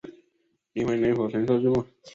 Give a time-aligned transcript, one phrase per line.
[0.73, 1.85] 灵魂能否承受寂寞